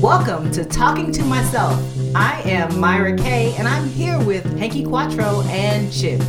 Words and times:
Welcome 0.00 0.50
to 0.50 0.62
Talking 0.62 1.10
to 1.12 1.24
Myself. 1.24 1.82
I 2.14 2.42
am 2.42 2.78
Myra 2.78 3.16
Kay, 3.16 3.54
and 3.56 3.66
I'm 3.66 3.88
here 3.88 4.22
with 4.24 4.44
Hanky 4.58 4.84
Quattro 4.84 5.40
and 5.46 5.90
Chip. 5.90 6.20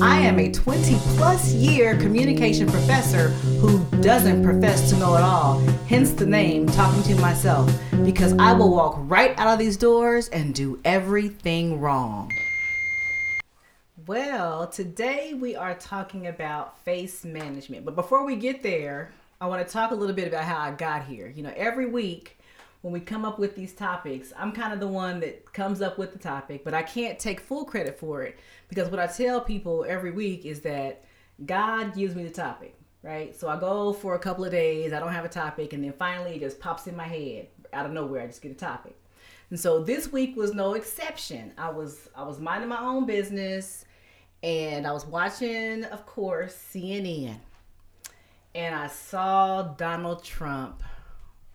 I 0.00 0.20
am 0.20 0.38
a 0.38 0.50
20 0.50 0.94
plus 1.16 1.52
year 1.52 1.98
communication 1.98 2.66
professor 2.66 3.28
who 3.58 3.84
doesn't 4.00 4.42
profess 4.42 4.88
to 4.88 4.96
know 4.96 5.16
it 5.16 5.20
all, 5.20 5.58
hence 5.86 6.12
the 6.12 6.24
name 6.24 6.66
Talking 6.66 7.02
to 7.14 7.20
Myself, 7.20 7.70
because 8.06 8.32
I 8.38 8.54
will 8.54 8.70
walk 8.70 8.94
right 9.00 9.38
out 9.38 9.52
of 9.52 9.58
these 9.58 9.76
doors 9.76 10.28
and 10.28 10.54
do 10.54 10.80
everything 10.86 11.78
wrong. 11.78 12.32
Well, 14.06 14.66
today 14.66 15.34
we 15.34 15.54
are 15.54 15.74
talking 15.74 16.26
about 16.26 16.82
face 16.86 17.22
management. 17.22 17.84
But 17.84 17.96
before 17.96 18.24
we 18.24 18.36
get 18.36 18.62
there, 18.62 19.12
I 19.42 19.46
want 19.46 19.66
to 19.66 19.70
talk 19.70 19.90
a 19.90 19.94
little 19.94 20.16
bit 20.16 20.26
about 20.26 20.44
how 20.44 20.58
I 20.58 20.70
got 20.70 21.04
here. 21.04 21.30
You 21.36 21.42
know, 21.42 21.52
every 21.54 21.86
week 21.86 22.38
when 22.82 22.92
we 22.92 23.00
come 23.00 23.24
up 23.24 23.38
with 23.38 23.54
these 23.54 23.74
topics, 23.74 24.32
I'm 24.38 24.52
kind 24.52 24.72
of 24.72 24.80
the 24.80 24.88
one 24.88 25.20
that 25.20 25.52
comes 25.52 25.82
up 25.82 25.98
with 25.98 26.12
the 26.12 26.18
topic, 26.18 26.64
but 26.64 26.72
I 26.72 26.82
can't 26.82 27.18
take 27.18 27.40
full 27.40 27.64
credit 27.64 27.98
for 27.98 28.22
it 28.22 28.38
because 28.68 28.88
what 28.88 29.00
I 29.00 29.06
tell 29.06 29.40
people 29.40 29.84
every 29.86 30.10
week 30.10 30.46
is 30.46 30.60
that 30.62 31.04
God 31.44 31.94
gives 31.94 32.14
me 32.14 32.24
the 32.24 32.30
topic, 32.30 32.74
right? 33.02 33.38
So 33.38 33.48
I 33.48 33.58
go 33.58 33.92
for 33.92 34.14
a 34.14 34.18
couple 34.18 34.44
of 34.44 34.50
days, 34.50 34.92
I 34.92 34.98
don't 34.98 35.12
have 35.12 35.24
a 35.24 35.28
topic, 35.28 35.72
and 35.72 35.84
then 35.84 35.92
finally 35.92 36.36
it 36.36 36.40
just 36.40 36.58
pops 36.58 36.86
in 36.86 36.96
my 36.96 37.04
head 37.04 37.48
out 37.72 37.86
of 37.86 37.92
nowhere. 37.92 38.22
I 38.22 38.26
just 38.26 38.40
get 38.40 38.52
a 38.52 38.54
topic. 38.54 38.96
And 39.50 39.58
so 39.58 39.82
this 39.82 40.10
week 40.12 40.36
was 40.36 40.54
no 40.54 40.74
exception. 40.74 41.52
I 41.58 41.70
was 41.70 42.08
I 42.14 42.22
was 42.22 42.38
minding 42.38 42.68
my 42.68 42.80
own 42.80 43.04
business 43.04 43.84
and 44.42 44.86
I 44.86 44.92
was 44.92 45.04
watching, 45.04 45.84
of 45.84 46.06
course, 46.06 46.56
CNN. 46.72 47.36
And 48.54 48.74
I 48.74 48.86
saw 48.86 49.62
Donald 49.62 50.24
Trump 50.24 50.82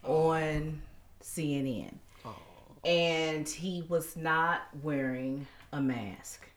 on 0.04 0.82
CNN. 1.26 1.96
Oh. 2.24 2.36
And 2.84 3.48
he 3.48 3.84
was 3.90 4.16
not 4.16 4.62
wearing 4.82 5.48
a 5.74 5.82
mask. 5.82 6.48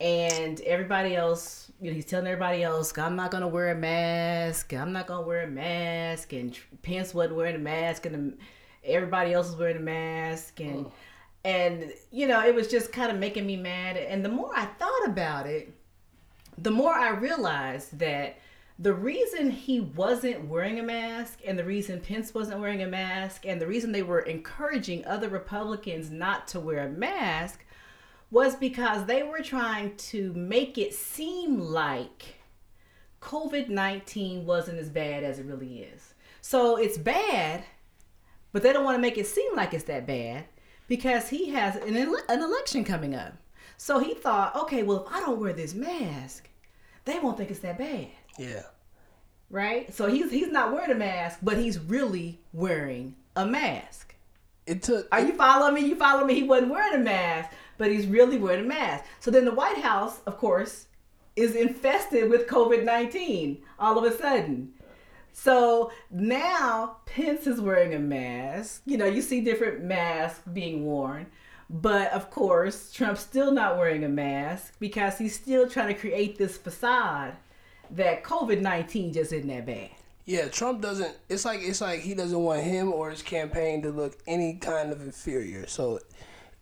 And 0.00 0.60
everybody 0.62 1.14
else, 1.14 1.70
you 1.80 1.88
know, 1.88 1.94
he's 1.94 2.06
telling 2.06 2.26
everybody 2.26 2.64
else, 2.64 2.96
I'm 2.98 3.14
not 3.14 3.30
going 3.30 3.42
to 3.42 3.48
wear 3.48 3.70
a 3.70 3.76
mask. 3.76 4.72
I'm 4.74 4.92
not 4.92 5.06
going 5.06 5.22
to 5.22 5.26
wear 5.26 5.44
a 5.44 5.46
mask. 5.46 6.32
And 6.32 6.58
Pence 6.82 7.14
wasn't 7.14 7.36
wearing 7.36 7.54
a 7.54 7.60
mask. 7.60 8.04
And 8.06 8.36
everybody 8.82 9.32
else 9.32 9.46
was 9.46 9.56
wearing 9.56 9.76
a 9.76 9.80
mask. 9.80 10.58
And, 10.58 10.86
oh. 10.86 10.92
and, 11.44 11.92
you 12.10 12.26
know, 12.26 12.44
it 12.44 12.52
was 12.52 12.66
just 12.66 12.90
kind 12.90 13.12
of 13.12 13.18
making 13.18 13.46
me 13.46 13.56
mad. 13.56 13.96
And 13.96 14.24
the 14.24 14.28
more 14.28 14.50
I 14.56 14.64
thought 14.64 15.06
about 15.06 15.46
it, 15.46 15.72
the 16.58 16.72
more 16.72 16.92
I 16.92 17.10
realized 17.10 17.96
that 18.00 18.38
the 18.82 18.92
reason 18.92 19.48
he 19.48 19.78
wasn't 19.78 20.48
wearing 20.48 20.80
a 20.80 20.82
mask 20.82 21.38
and 21.46 21.56
the 21.56 21.64
reason 21.64 22.00
Pence 22.00 22.34
wasn't 22.34 22.58
wearing 22.58 22.82
a 22.82 22.88
mask 22.88 23.46
and 23.46 23.60
the 23.60 23.66
reason 23.66 23.92
they 23.92 24.02
were 24.02 24.20
encouraging 24.20 25.04
other 25.04 25.28
Republicans 25.28 26.10
not 26.10 26.48
to 26.48 26.58
wear 26.58 26.86
a 26.86 26.88
mask 26.88 27.64
was 28.32 28.56
because 28.56 29.06
they 29.06 29.22
were 29.22 29.40
trying 29.40 29.94
to 29.96 30.32
make 30.32 30.78
it 30.78 30.92
seem 30.94 31.60
like 31.60 32.40
COVID 33.20 33.68
19 33.68 34.44
wasn't 34.44 34.80
as 34.80 34.90
bad 34.90 35.22
as 35.22 35.38
it 35.38 35.46
really 35.46 35.82
is. 35.82 36.14
So 36.40 36.76
it's 36.76 36.98
bad, 36.98 37.62
but 38.50 38.64
they 38.64 38.72
don't 38.72 38.84
want 38.84 38.96
to 38.96 39.02
make 39.02 39.16
it 39.16 39.28
seem 39.28 39.54
like 39.54 39.74
it's 39.74 39.84
that 39.84 40.08
bad 40.08 40.46
because 40.88 41.28
he 41.28 41.50
has 41.50 41.76
an, 41.76 41.96
ele- 41.96 42.24
an 42.28 42.42
election 42.42 42.82
coming 42.82 43.14
up. 43.14 43.34
So 43.76 44.00
he 44.00 44.14
thought, 44.14 44.56
okay, 44.56 44.82
well, 44.82 45.06
if 45.06 45.12
I 45.12 45.20
don't 45.20 45.38
wear 45.38 45.52
this 45.52 45.72
mask, 45.72 46.48
they 47.04 47.20
won't 47.20 47.36
think 47.36 47.52
it's 47.52 47.60
that 47.60 47.78
bad. 47.78 48.08
Yeah. 48.38 48.62
Right? 49.52 49.92
So 49.94 50.08
he's 50.08 50.32
he's 50.32 50.50
not 50.50 50.72
wearing 50.72 50.90
a 50.90 50.96
mask, 50.96 51.38
but 51.42 51.58
he's 51.58 51.78
really 51.78 52.40
wearing 52.52 53.14
a 53.36 53.46
mask. 53.46 54.14
It 54.66 54.82
took 54.82 55.06
Are 55.12 55.20
you 55.20 55.34
following 55.34 55.74
me? 55.74 55.82
You 55.82 55.94
follow 55.94 56.24
me? 56.24 56.34
He 56.34 56.42
wasn't 56.42 56.72
wearing 56.72 57.00
a 57.00 57.04
mask, 57.04 57.50
but 57.76 57.90
he's 57.90 58.06
really 58.06 58.38
wearing 58.38 58.64
a 58.64 58.68
mask. 58.68 59.04
So 59.20 59.30
then 59.30 59.44
the 59.44 59.54
White 59.54 59.78
House, 59.78 60.20
of 60.26 60.38
course, 60.38 60.86
is 61.36 61.54
infested 61.54 62.30
with 62.30 62.46
COVID 62.46 62.82
nineteen 62.82 63.62
all 63.78 63.98
of 63.98 64.04
a 64.10 64.16
sudden. 64.16 64.72
So 65.34 65.92
now 66.10 66.96
Pence 67.04 67.46
is 67.46 67.60
wearing 67.60 67.94
a 67.94 67.98
mask. 67.98 68.82
You 68.86 68.96
know, 68.96 69.06
you 69.06 69.20
see 69.20 69.42
different 69.42 69.82
masks 69.82 70.40
being 70.52 70.86
worn. 70.86 71.26
But 71.68 72.12
of 72.12 72.30
course, 72.30 72.92
Trump's 72.92 73.20
still 73.20 73.50
not 73.50 73.78
wearing 73.78 74.04
a 74.04 74.08
mask 74.08 74.74
because 74.78 75.18
he's 75.18 75.34
still 75.34 75.68
trying 75.68 75.88
to 75.88 76.00
create 76.00 76.36
this 76.36 76.56
facade 76.56 77.34
that 77.92 78.24
COVID 78.24 78.60
nineteen 78.60 79.12
just 79.12 79.32
isn't 79.32 79.48
that 79.48 79.66
bad. 79.66 79.90
Yeah, 80.24 80.48
Trump 80.48 80.80
doesn't. 80.80 81.16
It's 81.28 81.44
like 81.44 81.60
it's 81.62 81.80
like 81.80 82.00
he 82.00 82.14
doesn't 82.14 82.38
want 82.38 82.62
him 82.62 82.92
or 82.92 83.10
his 83.10 83.22
campaign 83.22 83.82
to 83.82 83.90
look 83.90 84.18
any 84.26 84.54
kind 84.54 84.92
of 84.92 85.00
inferior. 85.02 85.66
So 85.66 85.98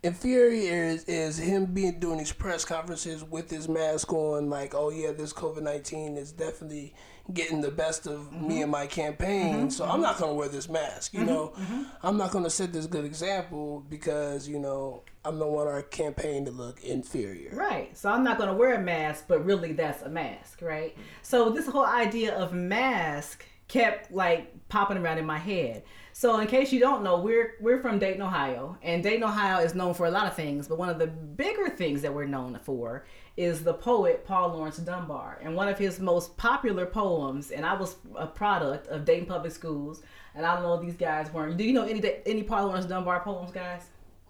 inferior 0.03 0.85
is, 0.85 1.05
is 1.05 1.39
him 1.39 1.67
being 1.67 2.01
doing 2.01 2.19
these 2.19 2.33
press 2.33 2.65
conferences 2.65 3.23
with 3.25 3.51
his 3.51 3.69
mask 3.69 4.13
on, 4.13 4.49
like, 4.49 4.75
oh 4.75 4.91
yeah, 4.91 5.13
this 5.13 5.33
COVID 5.33 5.63
nineteen 5.63 6.17
is 6.17 6.33
definitely 6.33 6.95
getting 7.33 7.61
the 7.61 7.71
best 7.71 8.07
of 8.07 8.21
mm-hmm. 8.23 8.49
me 8.49 8.63
and 8.63 8.73
my 8.73 8.87
campaign. 8.87 9.55
Mm-hmm. 9.55 9.69
So 9.69 9.85
mm-hmm. 9.85 9.93
I'm 9.93 10.01
not 10.01 10.19
gonna 10.19 10.35
wear 10.35 10.49
this 10.49 10.69
mask. 10.69 11.15
You 11.15 11.21
mm-hmm. 11.21 11.29
know, 11.29 11.53
mm-hmm. 11.57 11.83
I'm 12.03 12.17
not 12.17 12.33
gonna 12.33 12.51
set 12.51 12.73
this 12.73 12.87
good 12.87 13.05
example 13.05 13.85
because 13.89 14.49
you 14.49 14.59
know 14.59 15.05
I 15.25 15.31
don't 15.31 15.53
want 15.53 15.69
our 15.69 15.83
campaign 15.83 16.45
to 16.47 16.51
look 16.51 16.83
inferior. 16.83 17.55
Right. 17.55 17.97
So 17.97 18.11
I'm 18.11 18.25
not 18.25 18.39
gonna 18.39 18.55
wear 18.55 18.75
a 18.75 18.83
mask, 18.83 19.27
but 19.29 19.45
really 19.45 19.73
that's 19.73 20.03
a 20.03 20.09
mask, 20.09 20.63
right? 20.63 20.97
So 21.23 21.51
this 21.51 21.67
whole 21.67 21.87
idea 21.87 22.35
of 22.35 22.53
mask 22.53 23.45
kept 23.69 24.11
like 24.11 24.69
popping 24.69 24.97
around 24.97 25.19
in 25.19 25.27
my 25.27 25.39
head. 25.39 25.85
So 26.21 26.39
in 26.39 26.49
case 26.49 26.71
you 26.71 26.81
don't 26.81 27.03
know, 27.03 27.19
we're 27.19 27.55
we're 27.63 27.81
from 27.81 27.99
Dayton, 27.99 28.21
Ohio, 28.21 28.77
and 28.83 29.03
Dayton, 29.03 29.25
Ohio 29.25 29.65
is 29.65 29.75
known 29.75 29.95
for 29.95 30.05
a 30.05 30.11
lot 30.11 30.27
of 30.27 30.35
things, 30.35 30.69
but 30.69 30.77
one 30.77 30.91
of 30.91 30.99
the 30.99 31.07
bigger 31.07 31.71
things 31.71 32.03
that 32.03 32.13
we're 32.13 32.27
known 32.27 32.61
for 32.63 33.07
is 33.39 33.65
the 33.65 33.73
poet 33.73 34.27
Paul 34.27 34.51
Laurence 34.51 34.77
Dunbar. 34.77 35.39
And 35.43 35.57
one 35.57 35.67
of 35.67 35.79
his 35.79 35.99
most 35.99 36.37
popular 36.37 36.85
poems, 36.85 37.53
and 37.53 37.65
I 37.65 37.73
was 37.73 37.97
a 38.17 38.27
product 38.27 38.87
of 38.89 39.07
Dayton 39.07 39.25
Public 39.25 39.51
Schools, 39.51 40.03
and 40.35 40.45
I 40.45 40.53
don't 40.57 40.63
know 40.63 40.79
these 40.79 40.99
guys 40.99 41.33
weren't. 41.33 41.57
Do 41.57 41.65
you 41.65 41.73
know 41.73 41.85
any 41.85 42.03
any 42.27 42.43
Paul 42.43 42.67
Laurence 42.67 42.85
Dunbar 42.85 43.21
poems, 43.21 43.51
guys? 43.51 43.85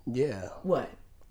Yeah. 0.07 0.51
What? 0.63 0.91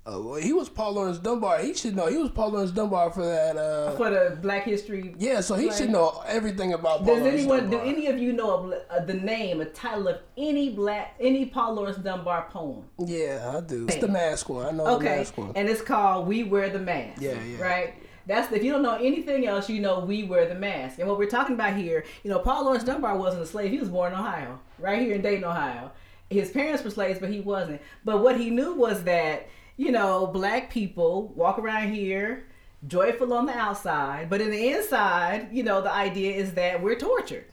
Uh, 0.10 0.20
well, 0.20 0.36
he 0.36 0.54
was 0.54 0.70
Paul 0.70 0.94
Laurence 0.94 1.20
Dunbar. 1.20 1.60
He 1.60 1.74
should 1.74 1.96
know. 1.96 2.08
He 2.08 2.18
was 2.18 2.32
Paul 2.32 2.52
Laurence 2.52 2.72
Dunbar 2.72 3.12
for 3.12 3.26
that. 3.26 3.58
Uh, 3.58 3.96
for 3.96 4.10
the 4.10 4.38
Black 4.42 4.64
History. 4.64 5.14
Yeah, 5.20 5.42
so 5.42 5.56
he 5.56 5.72
should 5.72 5.90
know 5.90 6.24
everything 6.26 6.74
about. 6.74 7.04
Paul 7.04 7.16
Does 7.16 7.24
Lawrence 7.24 7.40
anyone? 7.42 7.60
Dunbar. 7.62 7.86
Do 7.86 7.90
any 7.90 8.08
of 8.08 8.18
you 8.18 8.34
know 8.34 8.74
uh, 8.90 9.06
the 9.06 9.14
name, 9.14 9.62
a 9.62 9.66
title 9.66 10.08
of 10.08 10.20
any 10.38 10.70
black, 10.70 11.16
any 11.20 11.46
Paul 11.46 11.76
Laurence 11.76 11.98
Dunbar 11.98 12.48
poem? 12.50 12.86
Yeah, 12.98 13.54
I 13.56 13.62
do. 13.62 13.86
It's 13.86 13.98
the 13.98 14.08
mask 14.08 14.50
one. 14.50 14.66
I 14.66 14.72
know 14.72 14.88
okay. 14.96 15.10
the 15.10 15.16
mask 15.18 15.38
one. 15.38 15.52
and 15.56 15.70
it's 15.70 15.82
called 15.82 16.28
"We 16.28 16.44
Wear 16.44 16.70
the 16.70 16.80
Mask." 16.80 17.22
Yeah, 17.22 17.42
yeah. 17.44 17.62
Right. 17.62 17.94
That's 18.26 18.52
if 18.52 18.64
you 18.64 18.72
don't 18.72 18.84
know 18.84 18.96
anything 18.96 19.48
else, 19.48 19.70
you 19.70 19.80
know 19.80 20.00
we 20.00 20.24
wear 20.24 20.48
the 20.48 20.56
mask. 20.56 21.00
And 21.00 21.08
what 21.08 21.18
we're 21.18 21.30
talking 21.30 21.56
about 21.56 21.76
here, 21.76 22.06
you 22.24 22.30
know, 22.30 22.40
Paul 22.40 22.66
Laurence 22.66 22.84
Dunbar 22.84 23.18
wasn't 23.18 23.44
a 23.44 23.46
slave. 23.46 23.72
He 23.72 23.80
was 23.80 23.90
born 23.90 24.14
in 24.14 24.20
Ohio, 24.20 24.60
right 24.78 25.02
here 25.02 25.16
in 25.16 25.22
Dayton, 25.22 25.44
Ohio. 25.44 25.92
His 26.30 26.52
parents 26.52 26.84
were 26.84 26.92
slaves, 26.92 27.20
but 27.20 27.30
he 27.30 27.40
wasn't. 27.40 27.82
But 28.06 28.22
what 28.22 28.40
he 28.40 28.52
knew 28.52 28.76
was 28.76 29.04
that 29.06 29.48
you 29.80 29.94
know, 29.94 30.28
black 30.28 30.70
people 30.70 31.30
walk 31.38 31.58
around 31.58 31.94
here 31.94 32.46
joyful 32.86 33.32
on 33.32 33.46
the 33.46 33.54
outside, 33.54 34.30
but 34.30 34.42
in 34.42 34.52
the 34.52 34.68
inside, 34.72 35.48
you 35.54 35.64
know, 35.64 35.82
the 35.82 35.92
idea 35.92 36.36
is 36.36 36.54
that 36.56 36.84
we're 36.84 37.00
tortured. 37.00 37.46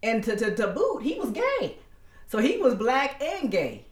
And 0.00 0.22
to, 0.22 0.36
to, 0.36 0.54
to 0.54 0.68
boot, 0.68 1.02
he 1.02 1.18
was 1.18 1.30
gay. 1.30 1.78
So 2.28 2.38
he 2.38 2.56
was 2.58 2.76
black 2.76 3.20
and 3.20 3.50
gay. 3.50 3.86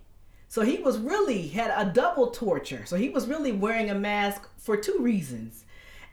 So 0.47 0.63
he 0.63 0.79
was 0.79 0.99
really 0.99 1.49
had 1.49 1.73
a 1.77 1.91
double 1.93 2.31
torture. 2.31 2.87
So 2.87 2.95
he 2.95 3.09
was 3.09 3.27
really 3.27 3.51
wearing 3.51 3.91
a 3.91 3.95
mask 3.97 4.49
for 4.57 4.77
two 4.77 4.99
reasons. 5.01 5.65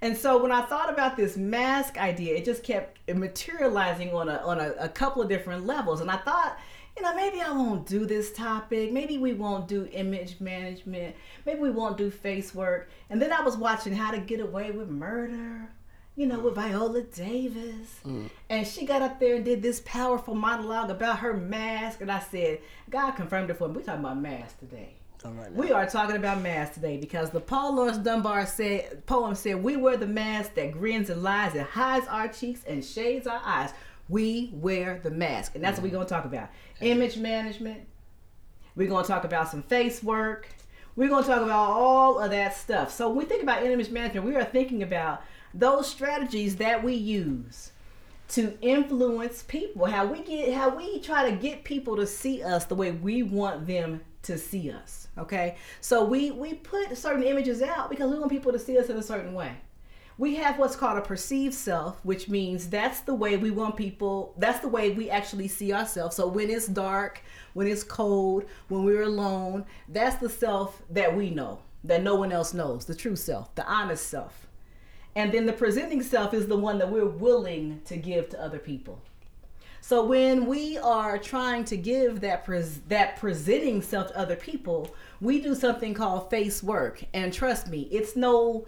And 0.02 0.18
so 0.18 0.42
when 0.42 0.52
I 0.52 0.64
thought 0.64 0.92
about 0.92 1.16
this 1.16 1.38
mask 1.38 2.00
idea, 2.00 2.38
it 2.38 2.46
just 2.46 2.64
kept 2.64 2.98
materializing 3.08 4.16
on 4.16 4.30
a 4.30 4.38
on 4.38 4.60
a, 4.60 4.74
a 4.80 4.90
couple 4.90 5.22
of 5.22 5.30
different 5.30 5.68
levels. 5.68 6.02
And 6.02 6.10
I 6.10 6.18
thought 6.18 6.58
you 6.98 7.04
know, 7.04 7.14
maybe 7.14 7.42
I 7.42 7.52
won't 7.52 7.86
do 7.86 8.08
this 8.08 8.34
topic. 8.34 8.92
Maybe 8.92 9.20
we 9.20 9.34
won't 9.34 9.68
do 9.68 9.88
image 9.92 10.40
management. 10.40 11.16
Maybe 11.46 11.60
we 11.60 11.70
won't 11.70 11.96
do 11.96 12.10
face 12.10 12.56
work. 12.56 12.90
And 13.12 13.22
then 13.22 13.32
I 13.32 13.42
was 13.42 13.56
watching 13.56 13.94
How 13.94 14.10
to 14.10 14.18
Get 14.18 14.40
Away 14.40 14.72
with 14.72 14.90
Murder, 14.90 15.70
you 16.16 16.26
know, 16.26 16.40
with 16.40 16.56
Viola 16.56 17.04
Davis. 17.04 18.00
Mm. 18.04 18.32
And 18.50 18.66
she 18.66 18.88
got 18.88 19.04
up 19.04 19.20
there 19.20 19.36
and 19.36 19.46
did 19.46 19.62
this 19.62 19.80
powerful 19.86 20.34
monologue 20.34 20.90
about 20.90 21.20
her 21.20 21.36
mask. 21.36 22.02
And 22.02 22.12
I 22.12 22.18
said, 22.18 22.62
God 22.90 23.12
confirmed 23.12 23.52
it 23.52 23.58
for 23.58 23.68
me. 23.68 23.76
We're 23.76 23.84
talking 23.84 24.04
about 24.04 24.20
mask 24.20 24.58
today. 24.60 24.96
Right 25.26 25.52
we 25.52 25.72
are 25.72 25.86
talking 25.90 26.16
about 26.16 26.42
mask 26.42 26.76
today 26.76 26.96
because 26.96 27.32
the 27.32 27.42
Paul 27.42 27.76
Laurence 27.76 27.98
Dunbar 27.98 28.46
said 28.46 29.06
poem 29.08 29.36
said 29.36 29.62
we 29.62 29.76
wear 29.76 29.98
the 29.98 30.08
mask 30.08 30.54
that 30.54 30.72
grins 30.72 31.10
and 31.10 31.22
lies 31.22 31.54
and 31.54 31.64
hides 31.64 32.08
our 32.08 32.30
cheeks 32.30 32.64
and 32.66 32.86
shades 32.86 33.28
our 33.28 33.42
eyes 33.44 33.74
we 34.10 34.50
wear 34.54 35.00
the 35.04 35.12
mask. 35.12 35.56
And 35.56 35.64
that's 35.64 35.76
mm-hmm. 35.76 35.84
what 35.84 35.92
we're 35.92 35.98
going 35.98 36.08
to 36.08 36.14
talk 36.14 36.26
about 36.26 36.50
image 36.82 37.18
management. 37.18 37.82
We're 38.76 38.88
going 38.88 39.04
to 39.04 39.08
talk 39.08 39.24
about 39.24 39.50
some 39.50 39.64
face 39.64 40.04
work. 40.04 40.48
We're 40.96 41.10
going 41.10 41.24
to 41.24 41.30
talk 41.30 41.42
about 41.42 41.72
all 41.72 42.20
of 42.20 42.32
that 42.32 42.56
stuff. 42.56 42.92
So 42.92 43.08
when 43.08 43.18
we 43.18 43.26
think 43.26 43.44
about 43.44 43.64
image 43.64 43.90
management, 43.90 44.26
we 44.26 44.36
are 44.36 44.44
thinking 44.44 44.84
about 44.84 45.22
those 45.54 45.88
strategies 45.88 46.56
that 46.58 46.84
we 46.84 46.94
use 46.94 47.72
to 48.30 48.58
influence 48.62 49.44
people. 49.44 49.86
How 49.86 50.06
we 50.06 50.22
get 50.22 50.54
how 50.54 50.76
we 50.76 51.00
try 51.00 51.30
to 51.30 51.36
get 51.36 51.64
people 51.64 51.96
to 51.96 52.06
see 52.06 52.44
us 52.44 52.66
the 52.66 52.76
way 52.76 52.92
we 52.92 53.24
want 53.24 53.66
them 53.66 54.02
to 54.24 54.38
see 54.38 54.72
us. 54.72 55.08
Okay? 55.18 55.58
So 55.82 56.04
we 56.04 56.32
we 56.32 56.56
put 56.56 56.98
certain 56.98 57.24
images 57.24 57.62
out 57.62 57.90
because 57.90 58.12
we 58.12 58.20
want 58.20 58.32
people 58.32 58.52
to 58.52 58.60
see 58.60 58.78
us 58.78 58.90
in 58.90 58.98
a 58.98 59.04
certain 59.04 59.34
way. 59.34 59.54
We 60.20 60.36
have 60.36 60.58
what's 60.58 60.76
called 60.76 60.98
a 60.98 61.02
perceived 61.02 61.54
self, 61.54 62.04
which 62.04 62.28
means 62.28 62.70
that's 62.70 63.02
the 63.02 63.14
way 63.14 63.38
we 63.38 63.52
want 63.52 63.76
people, 63.78 64.34
that's 64.38 64.62
the 64.62 64.68
way 64.68 64.90
we 64.90 65.12
actually 65.12 65.48
see 65.48 65.72
ourselves. 65.72 66.16
So 66.16 66.28
when 66.28 66.50
it's 66.50 66.68
dark, 66.68 67.22
when 67.54 67.68
it's 67.68 67.84
cold, 67.84 68.46
when 68.68 68.84
we're 68.84 69.04
alone, 69.04 69.66
that's 69.90 70.16
the 70.16 70.30
self 70.30 70.82
that 70.90 71.16
we 71.16 71.30
know, 71.30 71.60
that 71.84 72.02
no 72.02 72.16
one 72.16 72.32
else 72.32 72.54
knows, 72.56 72.86
the 72.86 72.96
true 72.96 73.16
self, 73.16 73.54
the 73.54 73.66
honest 73.68 74.08
self. 74.08 74.48
And 75.16 75.32
then 75.32 75.46
the 75.46 75.54
presenting 75.54 76.02
self 76.02 76.34
is 76.34 76.48
the 76.48 76.58
one 76.58 76.80
that 76.80 76.92
we're 76.92 77.06
willing 77.06 77.82
to 77.86 77.96
give 77.96 78.30
to 78.30 78.42
other 78.42 78.60
people. 78.60 79.00
So 79.82 80.04
when 80.04 80.48
we 80.48 80.80
are 80.80 81.18
trying 81.18 81.64
to 81.66 81.78
give 81.78 82.22
that 82.22 82.44
pres- 82.44 82.82
that 82.88 83.18
presenting 83.18 83.82
self 83.84 84.08
to 84.08 84.18
other 84.18 84.36
people, 84.36 84.94
we 85.22 85.40
do 85.40 85.54
something 85.54 85.94
called 85.94 86.30
face 86.30 86.62
work. 86.64 87.04
And 87.14 87.32
trust 87.32 87.68
me, 87.68 87.88
it's 87.92 88.16
no 88.16 88.68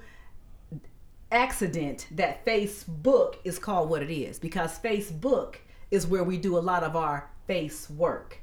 accident 1.32 2.08
that 2.12 2.46
Facebook 2.46 3.36
is 3.44 3.60
called 3.60 3.90
what 3.90 4.02
it 4.02 4.12
is 4.12 4.40
because 4.40 4.80
Facebook 4.80 5.56
is 5.92 6.08
where 6.08 6.24
we 6.24 6.38
do 6.38 6.58
a 6.58 6.60
lot 6.60 6.84
of 6.84 6.96
our 6.96 7.30
face 7.48 7.90
work. 7.90 8.40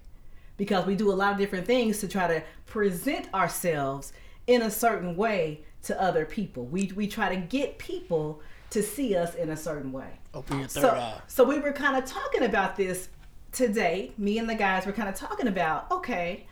Because 0.57 0.87
we 0.87 0.95
do 0.97 1.13
a 1.13 1.15
lot 1.15 1.33
of 1.33 1.39
different 1.39 1.67
things 1.67 2.01
to 2.01 2.09
try 2.09 2.27
to 2.27 2.43
present 2.65 3.33
ourselves 3.35 4.13
in 4.47 4.63
a 4.63 4.71
certain 4.71 5.17
way 5.17 5.61
to 5.83 6.01
other 6.01 6.25
people. 6.25 6.65
We 6.67 6.93
we 6.97 7.07
try 7.07 7.29
to 7.35 7.37
get 7.41 7.79
people 7.79 8.41
to 8.71 8.83
see 8.83 9.15
us 9.15 9.35
in 9.35 9.51
a 9.51 9.57
certain 9.57 9.93
way. 9.93 10.09
Open 10.35 10.59
your 10.61 10.69
third 10.69 10.81
So, 10.81 10.91
eye. 10.91 11.21
so 11.29 11.45
we 11.45 11.59
were 11.61 11.73
kind 11.73 11.97
of 11.97 12.05
talking 12.05 12.43
about 12.43 12.75
this 12.77 13.09
today. 13.53 14.13
Me 14.19 14.39
and 14.39 14.49
the 14.49 14.55
guys 14.55 14.87
were 14.87 14.93
kind 14.93 15.09
of 15.09 15.15
talking 15.15 15.47
about, 15.47 15.91
okay, 15.91 16.47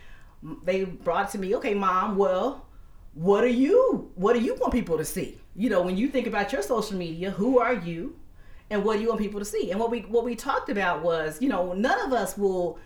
they 0.65 0.85
brought 0.85 1.29
it 1.29 1.33
to 1.33 1.39
me, 1.39 1.57
okay, 1.57 1.75
mom, 1.75 2.17
well, 2.17 2.64
what 3.15 3.43
do 3.43 3.49
you 3.49 4.11
what 4.15 4.35
do 4.35 4.41
you 4.41 4.55
want 4.57 4.73
people 4.73 4.99
to 4.99 5.05
see? 5.05 5.39
You 5.57 5.71
know, 5.71 5.83
when 5.83 5.97
you 5.97 6.09
think 6.09 6.27
about 6.27 6.53
your 6.53 6.63
social 6.63 6.97
media, 6.97 7.31
who 7.31 7.59
are 7.59 7.75
you? 7.75 8.17
And 8.71 8.85
what 8.85 8.97
do 8.97 9.03
you 9.03 9.09
want 9.09 9.21
people 9.21 9.41
to 9.41 9.47
see? 9.47 9.71
And 9.71 9.79
what 9.79 9.91
we 9.91 10.01
what 10.01 10.25
we 10.25 10.35
talked 10.35 10.69
about 10.69 11.03
was, 11.03 11.41
you 11.41 11.49
know, 11.49 11.73
none 11.73 12.01
of 12.01 12.13
us 12.13 12.37
will 12.37 12.79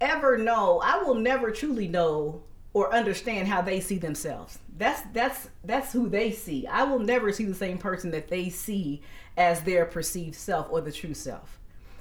ever 0.00 0.38
know. 0.38 0.80
I 0.84 1.02
will 1.02 1.14
never 1.14 1.50
truly 1.50 1.88
know 1.88 2.42
or 2.74 2.94
understand 2.94 3.48
how 3.48 3.60
they 3.60 3.80
see 3.80 3.98
themselves. 3.98 4.58
That's 4.78 5.02
that's 5.12 5.48
that's 5.64 5.92
who 5.92 6.08
they 6.08 6.30
see. 6.30 6.66
I 6.66 6.84
will 6.84 6.98
never 6.98 7.32
see 7.32 7.44
the 7.44 7.54
same 7.54 7.78
person 7.78 8.10
that 8.12 8.28
they 8.28 8.48
see 8.48 9.02
as 9.36 9.62
their 9.62 9.84
perceived 9.84 10.34
self 10.34 10.68
or 10.70 10.80
the 10.80 10.92
true 10.92 11.14
self. 11.14 11.58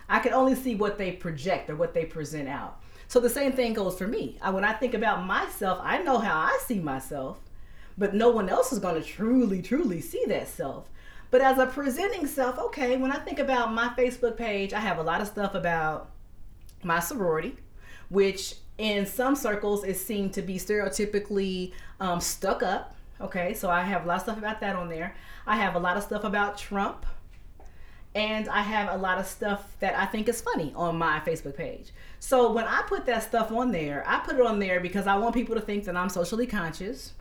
I 0.08 0.20
can 0.20 0.34
only 0.34 0.56
see 0.56 0.76
what 0.76 0.98
they 0.98 1.14
project 1.14 1.70
or 1.70 1.76
what 1.76 1.94
they 1.94 2.06
present 2.06 2.48
out. 2.50 2.82
So 3.08 3.20
the 3.20 3.30
same 3.30 3.54
thing 3.54 3.74
goes 3.74 3.98
for 3.98 4.08
me. 4.08 4.38
I, 4.42 4.50
when 4.52 4.64
I 4.64 4.74
think 4.74 4.94
about 4.94 5.26
myself, 5.26 5.80
I 5.82 6.00
know 6.00 6.18
how 6.18 6.38
I 6.38 6.58
see 6.66 6.80
myself, 6.80 7.40
but 7.98 8.14
no 8.14 8.30
one 8.30 8.50
else 8.50 8.72
is 8.72 8.80
going 8.80 9.02
to 9.02 9.08
truly, 9.08 9.62
truly 9.62 10.02
see 10.02 10.24
that 10.28 10.48
self. 10.48 10.90
But 11.30 11.42
as 11.42 11.58
a 11.58 11.66
presenting 11.66 12.28
self, 12.28 12.60
okay, 12.60 12.98
when 12.98 13.12
I 13.12 13.18
think 13.18 13.40
about 13.40 13.74
my 13.74 13.90
Facebook 13.98 14.36
page, 14.36 14.74
I 14.74 14.80
have 14.80 14.98
a 14.98 15.04
lot 15.04 15.22
of 15.22 15.28
stuff 15.28 15.56
about 15.56 16.12
my 16.84 17.00
sorority, 17.00 17.56
which 18.10 18.56
in 18.78 19.06
some 19.06 19.36
circles 19.36 19.84
is 19.84 20.04
seen 20.04 20.30
to 20.32 20.42
be 20.42 20.58
stereotypically 20.58 21.72
um, 22.00 22.20
stuck 22.20 22.64
up. 22.64 22.96
Okay, 23.22 23.54
so 23.54 23.70
I 23.70 23.82
have 23.82 24.04
a 24.04 24.08
lot 24.08 24.18
of 24.18 24.24
stuff 24.24 24.38
about 24.38 24.60
that 24.62 24.76
on 24.76 24.90
there. 24.90 25.16
I 25.46 25.56
have 25.56 25.76
a 25.76 25.80
lot 25.80 25.96
of 25.96 26.04
stuff 26.04 26.24
about 26.24 26.58
Trump, 26.58 27.06
and 28.16 28.50
I 28.50 28.62
have 28.62 28.94
a 28.94 28.98
lot 28.98 29.20
of 29.20 29.26
stuff 29.26 29.78
that 29.80 29.98
I 29.98 30.06
think 30.08 30.28
is 30.28 30.42
funny 30.42 30.74
on 30.76 30.98
my 30.98 31.20
Facebook 31.20 31.56
page. 31.56 31.92
So 32.20 32.52
when 32.52 32.66
I 32.66 32.82
put 32.88 33.06
that 33.06 33.24
stuff 33.24 33.52
on 33.52 33.72
there, 33.72 34.04
I 34.08 34.20
put 34.20 34.36
it 34.36 34.46
on 34.46 34.60
there 34.60 34.80
because 34.80 35.08
I 35.08 35.18
want 35.18 35.34
people 35.34 35.56
to 35.56 35.62
think 35.62 35.86
that 35.86 35.96
I'm 35.96 36.10
socially 36.10 36.48
conscious, 36.48 37.14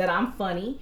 that 0.00 0.08
I'm 0.08 0.32
funny, 0.32 0.80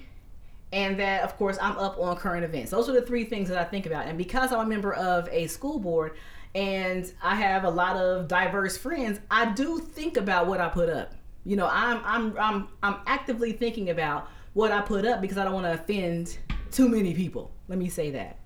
and 0.73 0.97
that 1.01 1.25
of 1.25 1.37
course 1.37 1.59
I'm 1.61 1.77
up 1.77 1.99
on 1.99 2.17
current 2.17 2.45
events. 2.45 2.71
Those 2.71 2.89
are 2.89 2.93
the 2.93 3.03
three 3.03 3.25
things 3.25 3.49
that 3.49 3.59
I 3.59 3.65
think 3.65 3.85
about. 3.85 4.07
And 4.07 4.17
because 4.17 4.53
I'm 4.53 4.61
a 4.61 4.65
member 4.65 4.95
of 4.95 5.29
a 5.33 5.49
school 5.49 5.81
board 5.81 6.13
and 6.55 7.13
I 7.21 7.35
have 7.35 7.65
a 7.65 7.69
lot 7.69 7.97
of 7.97 8.29
diverse 8.29 8.77
friends, 8.77 9.19
I 9.29 9.47
do 9.55 9.81
think 9.81 10.17
about 10.17 10.47
what 10.47 10.61
I 10.61 10.69
put 10.69 10.89
up. 10.89 11.17
You 11.45 11.57
know, 11.57 11.69
I'm 11.69 12.01
I'm 12.05 12.39
I'm 12.39 12.69
I'm 12.81 12.97
actively 13.07 13.51
thinking 13.53 13.91
about 13.91 14.29
what 14.53 14.71
I 14.71 14.83
put 14.83 15.05
up 15.05 15.21
because 15.21 15.37
I 15.37 15.43
don't 15.43 15.55
want 15.55 15.67
to 15.67 15.73
offend 15.73 16.39
too 16.71 16.89
many 16.89 17.13
people. 17.13 17.51
Let 17.67 17.81
me 17.81 17.89
say 17.89 18.13
that. 18.13 18.39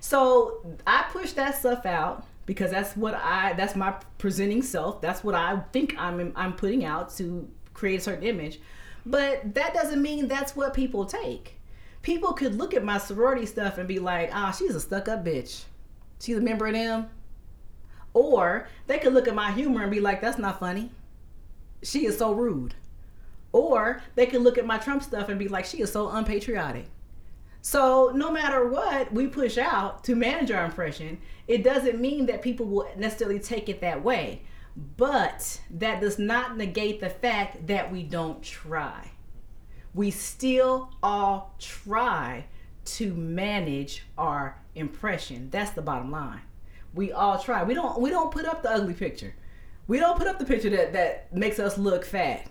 So 0.00 0.66
I 0.84 1.04
push 1.12 1.30
that 1.34 1.54
stuff 1.54 1.86
out 1.86 2.26
because 2.44 2.72
that's 2.72 2.96
what 2.96 3.14
I 3.14 3.52
that's 3.52 3.76
my 3.76 3.94
presenting 4.18 4.62
self. 4.62 5.00
That's 5.00 5.22
what 5.22 5.36
I 5.36 5.60
think 5.72 5.94
I'm 5.96 6.32
I'm 6.34 6.54
putting 6.54 6.84
out 6.84 7.14
to 7.18 7.48
create 7.72 8.00
a 8.00 8.02
certain 8.02 8.24
image. 8.24 8.58
But 9.08 9.54
that 9.54 9.72
doesn't 9.72 10.02
mean 10.02 10.28
that's 10.28 10.54
what 10.54 10.74
people 10.74 11.06
take. 11.06 11.58
People 12.02 12.34
could 12.34 12.56
look 12.56 12.74
at 12.74 12.84
my 12.84 12.98
sorority 12.98 13.46
stuff 13.46 13.78
and 13.78 13.88
be 13.88 13.98
like, 13.98 14.28
"Ah, 14.34 14.50
she's 14.50 14.74
a 14.74 14.80
stuck-up 14.80 15.24
bitch. 15.24 15.64
She's 16.20 16.36
a 16.36 16.42
member 16.42 16.66
of 16.66 16.74
them." 16.74 17.08
Or 18.12 18.68
they 18.86 18.98
could 18.98 19.14
look 19.14 19.26
at 19.26 19.34
my 19.34 19.50
humor 19.50 19.80
and 19.80 19.90
be 19.90 20.00
like, 20.00 20.20
"That's 20.20 20.38
not 20.38 20.60
funny. 20.60 20.92
She 21.82 22.04
is 22.04 22.18
so 22.18 22.32
rude." 22.32 22.74
Or 23.50 24.02
they 24.14 24.26
could 24.26 24.42
look 24.42 24.58
at 24.58 24.66
my 24.66 24.76
Trump 24.76 25.02
stuff 25.02 25.30
and 25.30 25.38
be 25.38 25.48
like, 25.48 25.64
"She 25.64 25.80
is 25.80 25.90
so 25.90 26.10
unpatriotic." 26.10 26.90
So 27.62 28.12
no 28.14 28.30
matter 28.30 28.68
what 28.68 29.10
we 29.10 29.26
push 29.26 29.56
out 29.56 30.04
to 30.04 30.14
manage 30.14 30.50
our 30.50 30.66
impression, 30.66 31.18
it 31.46 31.64
doesn't 31.64 31.98
mean 31.98 32.26
that 32.26 32.42
people 32.42 32.66
will 32.66 32.88
necessarily 32.94 33.38
take 33.38 33.70
it 33.70 33.80
that 33.80 34.04
way. 34.04 34.42
But 34.96 35.60
that 35.70 36.00
does 36.00 36.20
not 36.20 36.56
negate 36.56 37.00
the 37.00 37.10
fact 37.10 37.66
that 37.66 37.90
we 37.90 38.04
don't 38.04 38.40
try. 38.42 39.10
We 39.92 40.12
still 40.12 40.90
all 41.02 41.56
try 41.58 42.46
to 42.84 43.12
manage 43.12 44.06
our 44.16 44.56
impression. 44.76 45.50
That's 45.50 45.72
the 45.72 45.82
bottom 45.82 46.12
line. 46.12 46.42
We 46.94 47.10
all 47.10 47.40
try. 47.40 47.64
We 47.64 47.74
don't 47.74 48.00
we 48.00 48.10
don't 48.10 48.30
put 48.30 48.46
up 48.46 48.62
the 48.62 48.70
ugly 48.70 48.94
picture. 48.94 49.34
We 49.88 49.98
don't 49.98 50.16
put 50.16 50.28
up 50.28 50.38
the 50.38 50.44
picture 50.44 50.70
that, 50.70 50.92
that 50.92 51.34
makes 51.34 51.58
us 51.58 51.76
look 51.76 52.04
fat. 52.04 52.46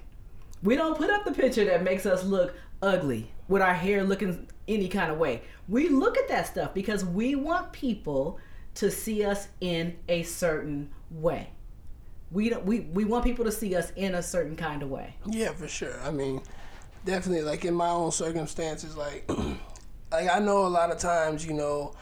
We 0.64 0.76
don't 0.76 0.98
put 0.98 1.10
up 1.10 1.24
the 1.24 1.32
picture 1.32 1.64
that 1.66 1.84
makes 1.84 2.06
us 2.06 2.26
look 2.26 2.56
ugly 2.82 3.32
with 3.48 3.62
our 3.62 3.74
hair 3.74 4.04
looking 4.04 4.50
any 4.68 4.90
kind 4.90 5.12
of 5.12 5.18
way. 5.18 5.44
We 5.70 5.88
look 5.88 6.18
at 6.18 6.28
that 6.28 6.48
stuff 6.48 6.74
because 6.74 7.06
we 7.06 7.36
want 7.36 7.72
people 7.72 8.40
to 8.76 8.92
see 8.92 9.24
us 9.24 9.48
in 9.62 9.96
a 10.10 10.24
certain 10.24 10.90
way. 11.10 11.52
We 12.32 12.50
don't, 12.50 12.66
we 12.66 12.82
we 12.82 13.06
want 13.06 13.24
people 13.24 13.46
to 13.46 13.52
see 13.52 13.76
us 13.76 13.92
in 13.96 14.16
a 14.16 14.24
certain 14.24 14.56
kind 14.56 14.84
of 14.84 14.90
way. 14.90 15.16
Yeah, 15.26 15.52
for 15.54 15.68
sure. 15.68 16.00
I 16.04 16.12
mean, 16.12 16.42
definitely. 17.06 17.44
Like 17.44 17.66
in 17.66 17.74
my 17.74 17.90
own 17.90 18.12
circumstances, 18.12 18.98
like, 18.98 19.30
like 20.12 20.30
I 20.30 20.40
know 20.40 20.66
a 20.66 20.68
lot 20.68 20.92
of 20.92 20.98
times, 20.98 21.46
you 21.46 21.54
know, 21.54 21.94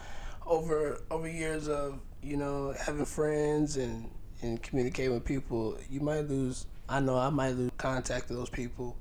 over 0.44 1.00
over 1.10 1.28
years 1.28 1.68
of 1.68 2.00
you 2.22 2.36
know 2.36 2.74
having 2.78 3.04
friends 3.04 3.76
and 3.76 4.10
and 4.42 4.62
communicating 4.62 5.14
with 5.14 5.24
people, 5.24 5.78
you 5.90 6.00
might 6.00 6.28
lose. 6.28 6.66
I 6.88 7.00
know 7.00 7.16
I 7.16 7.30
might 7.30 7.56
lose 7.56 7.70
contact 7.78 8.28
with 8.28 8.38
those 8.38 8.50
people, 8.50 8.96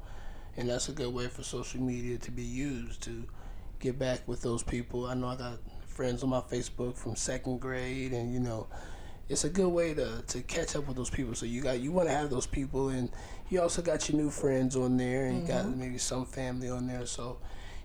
and 0.58 0.70
that's 0.70 0.90
a 0.90 0.92
good 0.92 1.14
way 1.14 1.28
for 1.28 1.44
social 1.44 1.82
media 1.82 2.18
to 2.20 2.32
be 2.32 2.44
used 2.44 3.02
to 3.04 3.24
get 3.80 4.00
back 4.00 4.28
with 4.28 4.42
those 4.42 4.64
people. 4.64 5.06
I 5.06 5.14
know 5.14 5.28
I 5.28 5.36
got 5.36 5.60
friends 5.86 6.24
on 6.24 6.30
my 6.30 6.42
Facebook 6.42 6.98
from 6.98 7.16
second 7.16 7.60
grade, 7.60 8.12
and 8.12 8.34
you 8.34 8.40
know 8.40 8.68
it's 9.28 9.44
a 9.44 9.50
good 9.50 9.70
way 9.70 9.94
to, 9.94 10.22
to 10.28 10.42
catch 10.42 10.76
up 10.76 10.88
with 10.88 10.98
those 10.98 11.10
people. 11.10 11.34
So 11.36 11.46
you 11.46 11.62
got 11.62 11.80
you 11.80 11.92
want 11.92 12.08
to 12.08 12.14
have 12.14 12.30
those 12.30 12.46
people, 12.46 12.90
and 12.90 13.10
you 13.50 13.62
also 13.62 13.82
got 13.82 14.08
your 14.10 14.22
new 14.22 14.30
friends 14.30 14.76
on 14.76 14.98
there, 14.98 15.26
and 15.26 15.42
you 15.42 15.48
got 15.48 15.66
mm-hmm. 15.66 15.80
maybe 15.80 15.98
some 15.98 16.26
family 16.26 16.70
on 16.70 16.88
there. 16.88 17.06
So 17.06 17.38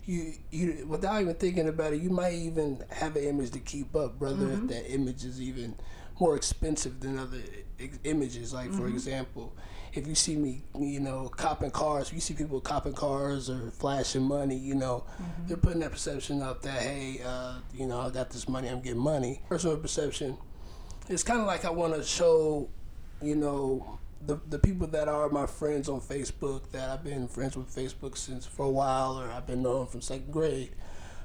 you 0.05 0.35
you 0.51 0.87
without 0.89 1.21
even 1.21 1.35
thinking 1.35 1.69
about 1.69 1.93
it, 1.93 2.03
you 2.03 2.11
might 2.11 2.35
even 2.35 2.83
have 2.91 3.17
an 3.17 3.25
image 3.25 3.53
to 3.53 3.61
keep 3.61 3.95
up, 3.97 4.19
brother. 4.19 4.51
If 4.51 4.59
mm-hmm. 4.59 4.67
that 4.69 4.93
image 4.93 5.25
is 5.25 5.41
even 5.41 5.77
more 6.19 6.37
expensive 6.37 7.01
than 7.01 7.19
other 7.19 7.41
images, 8.05 8.53
like 8.53 8.71
for 8.71 8.83
mm-hmm. 8.83 8.95
example. 8.95 9.55
If 9.93 10.07
you 10.07 10.15
see 10.15 10.37
me, 10.37 10.63
you 10.79 11.01
know, 11.01 11.29
copping 11.29 11.73
cars, 11.73 12.09
if 12.09 12.15
you 12.15 12.21
see 12.21 12.35
people 12.35 12.61
copping 12.61 12.93
cars 12.93 13.51
or 13.51 13.73
flashing 13.73 14.23
money, 14.23 14.55
you 14.55 14.77
know, 14.77 15.03
they're 15.49 15.57
putting 15.57 15.81
that 15.81 15.91
perception 15.91 16.43
up 16.43 16.63
that, 16.63 16.81
hey, 16.81 17.21
uh, 17.27 17.55
you 17.75 17.87
know, 17.87 18.01
I 18.03 18.11
got 18.11 18.31
this 18.31 18.49
money, 18.49 18.69
I'm 18.69 18.83
getting 18.83 19.01
money. 19.01 19.43
Personal 19.49 19.77
perception, 19.79 20.39
it's 21.11 21.25
kind 21.25 21.41
of 21.41 21.47
like 21.47 21.65
I 21.65 21.71
want 21.71 21.95
to 21.95 22.03
show, 22.03 22.69
you 23.21 23.35
know, 23.35 23.99
the 24.27 24.39
the 24.49 24.59
people 24.59 24.87
that 24.89 25.09
are 25.09 25.29
my 25.29 25.47
friends 25.47 25.89
on 25.89 26.01
Facebook 26.01 26.71
that 26.73 26.89
I've 26.89 27.05
been 27.05 27.27
friends 27.27 27.57
with 27.57 27.75
Facebook 27.75 28.17
since 28.17 28.47
for 28.47 28.67
a 28.67 28.71
while, 28.71 29.19
or 29.19 29.31
I've 29.31 29.47
been 29.47 29.63
known 29.63 29.87
from 29.87 30.01
second 30.01 30.33
grade. 30.33 30.71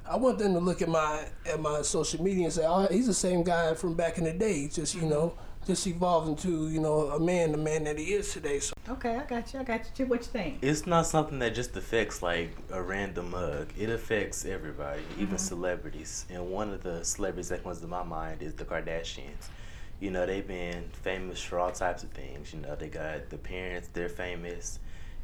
I 0.08 0.16
want 0.16 0.38
them 0.38 0.54
to 0.54 0.60
look 0.60 0.82
at 0.82 0.88
my 0.88 1.26
at 1.46 1.60
my 1.60 1.82
social 1.82 2.22
media 2.22 2.44
and 2.44 2.52
say, 2.52 2.64
"Oh, 2.66 2.86
he's 2.90 3.06
the 3.06 3.14
same 3.14 3.42
guy 3.42 3.74
from 3.74 3.94
back 3.94 4.18
in 4.18 4.24
the 4.24 4.32
day. 4.32 4.68
Just 4.68 4.94
you 4.94 5.02
know, 5.02 5.34
just 5.66 5.86
evolved 5.86 6.28
into 6.28 6.68
you 6.68 6.80
know 6.80 7.08
a 7.10 7.20
man, 7.20 7.52
the 7.52 7.58
man 7.58 7.84
that 7.84 7.98
he 7.98 8.12
is 8.14 8.32
today." 8.32 8.60
So 8.60 8.72
Okay, 8.88 9.16
I 9.16 9.24
got 9.24 9.52
you. 9.52 9.60
I 9.60 9.64
got 9.64 9.80
you. 9.80 9.90
Chip, 9.96 10.08
what 10.08 10.20
you 10.20 10.26
think? 10.26 10.58
It's 10.62 10.86
not 10.86 11.06
something 11.06 11.38
that 11.40 11.54
just 11.54 11.76
affects 11.76 12.22
like 12.22 12.56
a 12.70 12.80
random 12.80 13.30
mug. 13.32 13.72
It 13.76 13.90
affects 13.90 14.44
everybody, 14.44 15.02
even 15.16 15.26
mm-hmm. 15.26 15.36
celebrities. 15.36 16.24
And 16.30 16.50
one 16.50 16.72
of 16.72 16.82
the 16.82 17.04
celebrities 17.04 17.48
that 17.48 17.64
comes 17.64 17.80
to 17.80 17.88
my 17.88 18.04
mind 18.04 18.42
is 18.42 18.54
the 18.54 18.64
Kardashians. 18.64 19.48
You 20.00 20.10
know, 20.10 20.26
they've 20.26 20.46
been 20.46 20.90
famous 21.02 21.40
for 21.42 21.58
all 21.58 21.70
types 21.72 22.02
of 22.02 22.10
things. 22.10 22.52
You 22.52 22.60
know, 22.60 22.74
they 22.74 22.88
got 22.88 23.30
the 23.30 23.38
parents, 23.38 23.88
they're 23.92 24.08
famous, 24.10 24.78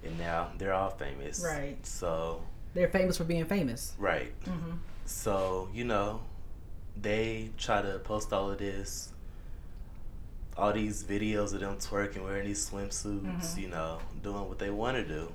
and 0.04 0.18
now 0.18 0.50
they're 0.58 0.72
all 0.72 0.90
famous. 0.90 1.44
Right. 1.44 1.84
So, 1.86 2.42
They're 2.74 2.88
famous 2.88 3.18
for 3.18 3.24
being 3.24 3.44
famous. 3.44 3.94
right. 3.98 4.32
Mm-hmm. 4.44 4.72
So, 5.04 5.68
you 5.74 5.84
know, 5.84 6.20
they 7.00 7.50
try 7.58 7.82
to 7.82 7.98
post 7.98 8.32
all 8.32 8.50
of 8.50 8.58
this, 8.58 9.12
all 10.56 10.72
these 10.72 11.02
videos 11.04 11.52
of 11.52 11.60
them 11.60 11.76
twerking, 11.76 12.24
wearing 12.24 12.46
these 12.46 12.68
swimsuits, 12.70 13.54
Mhm. 13.54 13.58
you 13.58 13.68
know, 13.68 13.98
doing 14.22 14.48
what 14.48 14.58
they 14.58 14.70
want 14.70 14.96
to 14.96 15.04
do. 15.04 15.32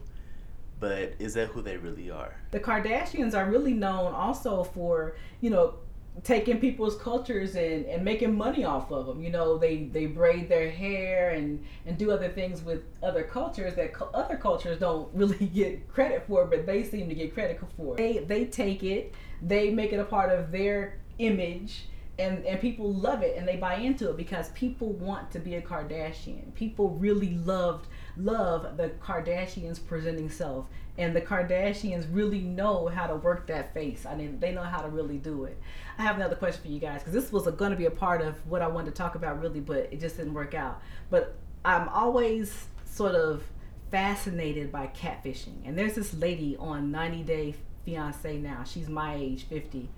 But 0.79 1.13
is 1.19 1.33
that 1.35 1.47
who 1.49 1.61
they 1.61 1.77
really 1.77 2.09
are? 2.11 2.35
The 2.51 2.59
Kardashians 2.59 3.33
are 3.35 3.49
really 3.49 3.73
known 3.73 4.13
also 4.13 4.63
for, 4.63 5.15
you 5.41 5.49
know, 5.49 5.75
taking 6.23 6.59
people's 6.59 6.95
cultures 6.95 7.55
and, 7.55 7.85
and 7.85 8.03
making 8.03 8.35
money 8.35 8.63
off 8.63 8.91
of 8.91 9.05
them. 9.05 9.21
You 9.21 9.29
know, 9.29 9.57
they, 9.57 9.83
they 9.83 10.05
braid 10.05 10.49
their 10.49 10.69
hair 10.69 11.31
and, 11.31 11.63
and 11.85 11.97
do 11.97 12.11
other 12.11 12.29
things 12.29 12.63
with 12.63 12.83
other 13.03 13.23
cultures 13.23 13.75
that 13.75 13.93
co- 13.93 14.09
other 14.13 14.37
cultures 14.37 14.79
don't 14.79 15.09
really 15.13 15.47
get 15.47 15.87
credit 15.87 16.23
for, 16.27 16.45
but 16.45 16.65
they 16.65 16.83
seem 16.83 17.09
to 17.09 17.15
get 17.15 17.33
credit 17.33 17.59
for. 17.75 17.95
They, 17.95 18.19
they 18.19 18.45
take 18.45 18.83
it, 18.83 19.13
they 19.41 19.69
make 19.69 19.93
it 19.93 19.99
a 19.99 20.05
part 20.05 20.31
of 20.31 20.51
their 20.51 20.99
image, 21.19 21.85
and, 22.19 22.43
and 22.45 22.59
people 22.59 22.91
love 22.91 23.21
it 23.21 23.37
and 23.37 23.47
they 23.47 23.57
buy 23.57 23.75
into 23.75 24.09
it 24.09 24.17
because 24.17 24.49
people 24.49 24.93
want 24.93 25.29
to 25.31 25.39
be 25.39 25.55
a 25.55 25.61
Kardashian. 25.61 26.53
People 26.55 26.89
really 26.89 27.35
loved 27.35 27.87
love 28.17 28.77
the 28.77 28.89
Kardashians 29.01 29.85
presenting 29.85 30.29
self, 30.29 30.65
and 30.97 31.15
the 31.15 31.21
Kardashians 31.21 32.07
really 32.11 32.41
know 32.41 32.87
how 32.87 33.07
to 33.07 33.15
work 33.15 33.47
that 33.47 33.73
face. 33.73 34.05
I 34.05 34.15
mean, 34.15 34.39
they 34.39 34.51
know 34.51 34.63
how 34.63 34.81
to 34.81 34.89
really 34.89 35.17
do 35.17 35.45
it. 35.45 35.57
I 35.97 36.03
have 36.03 36.15
another 36.15 36.35
question 36.35 36.61
for 36.61 36.67
you 36.69 36.79
guys 36.79 37.01
because 37.01 37.13
this 37.13 37.31
was 37.31 37.47
going 37.55 37.71
to 37.71 37.77
be 37.77 37.85
a 37.85 37.91
part 37.91 38.21
of 38.21 38.35
what 38.47 38.61
I 38.61 38.67
wanted 38.67 38.91
to 38.91 38.97
talk 38.97 39.15
about, 39.15 39.41
really, 39.41 39.59
but 39.59 39.89
it 39.91 39.99
just 39.99 40.17
didn't 40.17 40.33
work 40.33 40.53
out. 40.53 40.81
But 41.09 41.35
I'm 41.63 41.87
always 41.89 42.65
sort 42.85 43.15
of 43.15 43.43
fascinated 43.91 44.71
by 44.71 44.87
catfishing, 44.87 45.65
and 45.65 45.77
there's 45.77 45.95
this 45.95 46.13
lady 46.13 46.57
on 46.57 46.91
90 46.91 47.23
Day 47.23 47.55
Fiance 47.85 48.37
now. 48.37 48.63
She's 48.63 48.89
my 48.89 49.15
age, 49.15 49.45
50, 49.45 49.89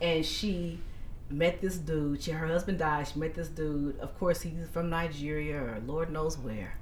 and 0.00 0.24
she 0.24 0.78
met 1.30 1.60
this 1.60 1.76
dude. 1.76 2.22
She, 2.22 2.30
her 2.30 2.46
husband 2.46 2.78
died. 2.78 3.08
She 3.08 3.18
met 3.18 3.34
this 3.34 3.48
dude. 3.48 3.98
Of 3.98 4.18
course, 4.18 4.42
he's 4.42 4.68
from 4.72 4.90
Nigeria 4.90 5.56
or 5.56 5.82
Lord 5.86 6.10
knows 6.10 6.38
where. 6.38 6.78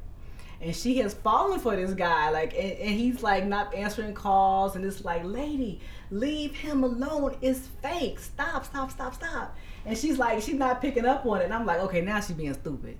And 0.62 0.74
she 0.74 0.98
has 0.98 1.12
fallen 1.12 1.58
for 1.58 1.74
this 1.74 1.92
guy, 1.92 2.30
like, 2.30 2.54
and, 2.54 2.72
and 2.72 2.90
he's 2.90 3.20
like 3.20 3.46
not 3.46 3.74
answering 3.74 4.14
calls, 4.14 4.76
and 4.76 4.84
it's 4.84 5.04
like, 5.04 5.24
lady, 5.24 5.80
leave 6.12 6.54
him 6.54 6.84
alone. 6.84 7.36
It's 7.42 7.66
fake. 7.82 8.20
Stop, 8.20 8.64
stop, 8.64 8.92
stop, 8.92 9.14
stop. 9.14 9.56
And 9.84 9.98
she's 9.98 10.18
like, 10.18 10.40
she's 10.40 10.54
not 10.54 10.80
picking 10.80 11.04
up 11.04 11.26
on 11.26 11.40
it. 11.40 11.44
And 11.46 11.52
I'm 11.54 11.66
like, 11.66 11.80
okay, 11.80 12.00
now 12.00 12.20
she's 12.20 12.36
being 12.36 12.54
stupid. 12.54 12.96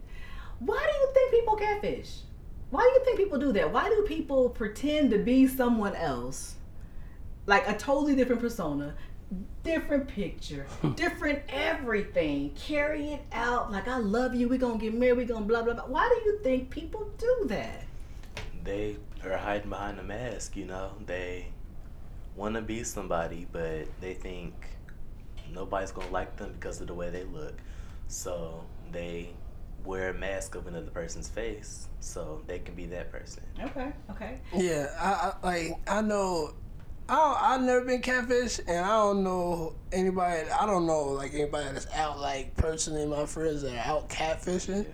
Why 0.59 0.77
do 0.77 0.99
you 0.99 1.11
think 1.15 1.31
people 1.31 1.55
catfish? 1.55 2.23
Why 2.71 2.81
do 2.81 2.89
you 2.99 3.05
think 3.05 3.19
people 3.19 3.39
do 3.39 3.53
that? 3.53 3.73
Why 3.73 3.89
do 3.89 4.03
people 4.09 4.49
pretend 4.49 5.11
to 5.11 5.19
be 5.19 5.47
someone 5.47 5.95
else, 5.95 6.57
like 7.47 7.69
a 7.69 7.77
totally 7.77 8.17
different 8.17 8.41
persona, 8.41 8.95
different 9.63 10.09
picture, 10.09 10.67
different 10.97 11.41
everything. 11.49 12.51
Carry 12.51 13.13
it 13.13 13.25
out 13.33 13.73
like 13.73 13.89
I 13.89 13.99
love 13.99 14.35
you. 14.35 14.49
We're 14.49 14.59
gonna 14.59 14.79
get 14.79 14.95
married. 14.95 15.17
We're 15.17 15.27
gonna 15.27 15.47
blah 15.47 15.63
blah 15.63 15.75
blah. 15.75 15.85
Why 15.85 16.09
do 16.09 16.31
you 16.31 16.39
think 16.43 16.71
people 16.71 17.11
do 17.19 17.45
that? 17.47 17.85
They 18.65 18.97
are 19.25 19.37
hiding 19.37 19.71
behind 19.71 19.99
a 19.99 20.03
mask, 20.03 20.57
you 20.57 20.67
know? 20.67 20.93
They 21.07 21.49
want 22.37 22.55
to 22.55 22.63
be 22.63 22.85
somebody, 22.85 23.47
but 23.51 23.87
they 24.01 24.15
think 24.15 24.55
nobody's 25.53 25.93
going 25.93 26.07
to 26.07 26.13
like 26.13 26.37
them 26.37 26.53
because 26.53 26.81
of 26.81 26.87
the 26.87 26.95
way 26.95 27.11
they 27.11 27.25
look. 27.25 27.55
So 28.09 28.65
they 28.91 29.31
wear 29.85 30.11
a 30.11 30.15
mask 30.15 30.55
of 30.55 30.67
another 30.67 30.91
person's 30.91 31.29
face 31.29 31.89
so 32.01 32.43
they 32.47 32.59
can 32.59 32.75
be 32.75 32.87
that 32.87 33.11
person. 33.11 33.43
Okay, 33.61 33.93
okay. 34.11 34.39
Yeah, 34.55 34.89
I, 35.01 35.33
I 35.43 35.47
like 35.47 35.73
I 35.89 36.01
know. 36.03 36.55
I 37.13 37.17
don't, 37.17 37.43
I've 37.43 37.61
never 37.61 37.85
been 37.85 38.01
catfish, 38.01 38.59
and 38.67 38.79
I 38.79 38.89
don't 38.89 39.23
know 39.23 39.75
anybody. 39.93 40.49
I 40.49 40.65
don't 40.65 40.87
know 40.87 41.09
like 41.11 41.35
anybody 41.35 41.71
that's 41.71 41.87
out 41.93 42.19
like 42.19 42.57
personally. 42.57 43.05
My 43.05 43.27
friends 43.27 43.61
that 43.61 43.75
are 43.75 43.97
out 43.97 44.09
catfishing, 44.09 44.87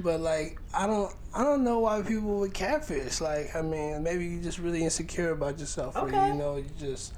but 0.00 0.18
like 0.18 0.58
I 0.74 0.88
don't. 0.88 1.14
I 1.32 1.44
don't 1.44 1.62
know 1.62 1.78
why 1.78 2.02
people 2.02 2.40
would 2.40 2.52
catfish. 2.52 3.20
Like 3.20 3.54
I 3.54 3.62
mean, 3.62 4.02
maybe 4.02 4.26
you're 4.26 4.42
just 4.42 4.58
really 4.58 4.82
insecure 4.82 5.30
about 5.30 5.60
yourself, 5.60 5.96
or 5.96 6.08
you 6.08 6.34
know, 6.34 6.56
you 6.56 6.66
just. 6.80 7.14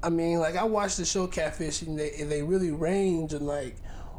I 0.00 0.10
mean, 0.10 0.38
like 0.38 0.54
I 0.54 0.62
watched 0.62 0.98
the 0.98 1.04
show 1.04 1.26
Catfish, 1.26 1.82
and 1.82 1.98
they 1.98 2.10
they 2.10 2.42
really 2.44 2.70
range 2.70 3.32
and 3.32 3.48
like 3.48 3.74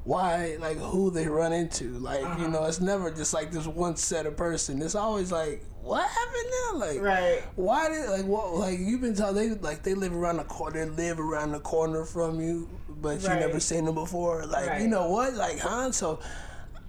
why 0.05 0.55
like 0.59 0.77
who 0.77 1.09
they 1.11 1.27
run 1.27 1.51
into. 1.51 1.89
Like 1.97 2.21
you 2.39 2.47
know, 2.47 2.59
uh-huh. 2.59 2.67
it's 2.67 2.79
never 2.79 3.11
just 3.11 3.33
like 3.33 3.51
this 3.51 3.67
one 3.67 3.95
set 3.97 4.25
of 4.25 4.37
person. 4.37 4.81
It's 4.81 4.95
always 4.95 5.31
like 5.31 5.65
what 5.81 6.07
happened 6.07 6.51
now? 6.63 6.79
Like 6.79 7.01
Right. 7.01 7.43
why 7.55 7.89
did 7.89 8.09
like 8.09 8.25
what 8.25 8.53
like 8.53 8.79
you've 8.79 9.01
been 9.01 9.15
told 9.15 9.35
they 9.35 9.49
like 9.49 9.83
they 9.83 9.95
live 9.95 10.15
around 10.15 10.37
the 10.37 10.43
corner, 10.43 10.85
they 10.85 11.07
live 11.09 11.19
around 11.19 11.51
the 11.51 11.59
corner 11.59 12.05
from 12.05 12.39
you, 12.39 12.69
but 13.01 13.21
you 13.21 13.29
never 13.29 13.59
seen 13.59 13.85
them 13.85 13.95
before. 13.95 14.45
Like 14.45 14.67
Right. 14.67 14.81
you 14.81 14.87
know 14.87 15.09
what? 15.09 15.33
Like 15.33 15.59
huh? 15.59 15.91
So. 15.91 16.19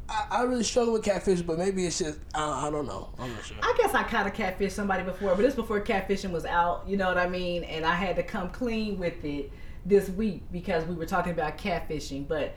I, 0.09 0.27
I 0.31 0.43
really 0.45 0.63
struggle 0.63 0.93
with 0.93 1.03
catfish, 1.03 1.43
but 1.43 1.59
maybe 1.59 1.85
it's 1.85 1.99
just 1.99 2.21
I, 2.33 2.69
I 2.69 2.71
don't 2.71 2.87
know. 2.87 3.13
I'm 3.19 3.29
not 3.29 3.45
sure. 3.45 3.57
I 3.61 3.75
guess 3.77 3.93
I 3.93 4.05
kind 4.05 4.29
of 4.29 4.35
catfished 4.35 4.71
somebody 4.71 5.03
before, 5.03 5.35
but 5.35 5.45
it's 5.45 5.57
before 5.57 5.81
catfishing 5.81 6.31
was 6.31 6.45
out. 6.45 6.85
You 6.87 6.97
know 6.97 7.09
what 7.09 7.19
I 7.19 7.29
mean? 7.29 7.65
And 7.65 7.85
I 7.85 7.97
had 7.97 8.15
to 8.15 8.23
come 8.23 8.51
clean 8.51 9.01
with 9.01 9.25
it 9.25 9.51
this 9.85 10.09
week 10.11 10.45
because 10.53 10.85
we 10.85 10.95
were 10.95 11.07
talking 11.07 11.33
about 11.33 11.59
catfishing. 11.59 12.29
But 12.29 12.55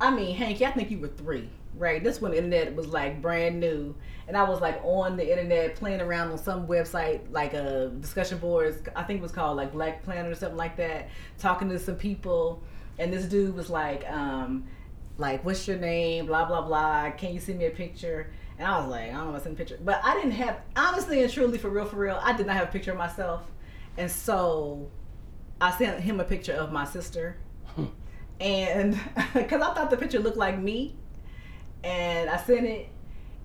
I 0.00 0.10
mean, 0.10 0.34
Hanky, 0.34 0.64
I 0.64 0.70
think 0.70 0.90
you 0.90 0.98
were 0.98 1.08
three, 1.08 1.48
right? 1.76 2.02
This 2.02 2.20
when 2.20 2.32
the 2.32 2.38
internet 2.38 2.74
was 2.74 2.86
like 2.88 3.20
brand 3.20 3.60
new, 3.60 3.94
and 4.26 4.36
I 4.36 4.48
was 4.48 4.60
like 4.60 4.80
on 4.82 5.16
the 5.16 5.30
internet 5.30 5.76
playing 5.76 6.00
around 6.00 6.30
on 6.30 6.38
some 6.38 6.66
website, 6.66 7.20
like 7.30 7.54
a 7.54 7.86
uh, 7.86 7.88
discussion 7.88 8.38
boards. 8.38 8.78
I 8.96 9.02
think 9.02 9.18
it 9.18 9.22
was 9.22 9.32
called 9.32 9.56
like 9.56 9.72
Black 9.72 10.02
Planet 10.02 10.30
or 10.30 10.34
something 10.34 10.56
like 10.56 10.76
that. 10.76 11.08
Talking 11.38 11.68
to 11.70 11.78
some 11.78 11.96
people, 11.96 12.62
and 12.98 13.12
this 13.12 13.26
dude 13.26 13.54
was 13.54 13.68
like, 13.68 14.08
um, 14.10 14.64
like, 15.18 15.44
what's 15.44 15.68
your 15.68 15.78
name? 15.78 16.26
Blah 16.26 16.46
blah 16.46 16.62
blah. 16.62 17.10
Can 17.10 17.34
you 17.34 17.40
send 17.40 17.58
me 17.58 17.66
a 17.66 17.70
picture? 17.70 18.30
And 18.58 18.66
I 18.66 18.78
was 18.80 18.88
like, 18.88 19.10
I 19.10 19.12
don't 19.12 19.32
know 19.32 19.38
send 19.38 19.54
a 19.54 19.58
picture, 19.58 19.78
but 19.84 20.00
I 20.02 20.14
didn't 20.14 20.32
have 20.32 20.60
honestly 20.76 21.22
and 21.22 21.32
truly 21.32 21.58
for 21.58 21.68
real 21.68 21.84
for 21.84 21.96
real. 21.96 22.18
I 22.22 22.36
did 22.36 22.46
not 22.46 22.56
have 22.56 22.68
a 22.68 22.72
picture 22.72 22.92
of 22.92 22.98
myself, 22.98 23.42
and 23.96 24.10
so 24.10 24.90
I 25.60 25.76
sent 25.76 26.00
him 26.00 26.20
a 26.20 26.24
picture 26.24 26.54
of 26.54 26.72
my 26.72 26.84
sister, 26.84 27.36
and 28.40 28.98
because 29.34 29.62
I 29.62 29.74
thought 29.74 29.90
the 29.90 29.96
picture 29.96 30.18
looked 30.18 30.36
like 30.36 30.58
me, 30.58 30.94
and 31.84 32.30
I 32.30 32.36
sent 32.36 32.66
it, 32.66 32.88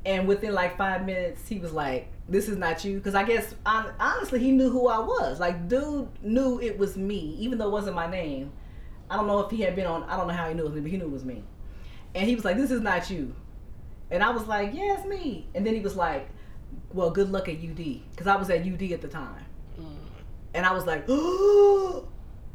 and 0.06 0.28
within 0.28 0.54
like 0.54 0.78
five 0.78 1.06
minutes 1.06 1.48
he 1.48 1.60
was 1.60 1.72
like, 1.72 2.08
"This 2.28 2.48
is 2.48 2.58
not 2.58 2.84
you," 2.84 2.98
because 2.98 3.16
I 3.16 3.24
guess 3.24 3.56
honestly 3.66 4.40
he 4.40 4.52
knew 4.52 4.70
who 4.70 4.88
I 4.88 5.00
was. 5.00 5.40
Like, 5.40 5.68
dude 5.68 6.08
knew 6.22 6.60
it 6.60 6.78
was 6.78 6.98
me, 6.98 7.36
even 7.40 7.58
though 7.58 7.68
it 7.68 7.72
wasn't 7.72 7.96
my 7.96 8.10
name. 8.10 8.52
I 9.10 9.18
don't 9.18 9.28
know 9.28 9.40
if 9.42 9.52
he 9.52 9.62
had 9.62 9.76
been 9.76 9.86
on. 9.86 10.04
I 10.04 10.18
don't 10.18 10.28
know 10.28 10.34
how 10.34 10.48
he 10.48 10.54
knew 10.54 10.66
it 10.66 10.66
was 10.66 10.74
me, 10.74 10.82
but 10.82 10.92
he 10.92 10.98
knew 10.98 11.06
it 11.06 11.12
was 11.12 11.26
me. 11.26 11.44
And 12.16 12.28
he 12.28 12.36
was 12.36 12.46
like, 12.46 12.58
"This 12.58 12.72
is 12.72 12.82
not 12.82 13.10
you," 13.10 13.36
and 14.12 14.24
I 14.24 14.30
was 14.30 14.48
like, 14.48 14.74
"Yeah, 14.74 14.98
it's 14.98 15.06
me." 15.06 15.48
And 15.56 15.66
then 15.66 15.74
he 15.74 15.82
was 15.82 15.96
like, 15.96 16.30
"Well, 16.92 17.12
good 17.12 17.32
luck 17.32 17.50
at 17.50 17.56
UD," 17.56 18.02
because 18.12 18.28
I 18.28 18.36
was 18.36 18.50
at 18.50 18.62
UD 18.62 18.92
at 18.92 19.02
the 19.02 19.08
time. 19.08 19.46
Mm. 19.80 19.96
And 20.54 20.66
I 20.66 20.72
was 20.74 20.86
like, 20.86 21.06
oh, 21.10 22.08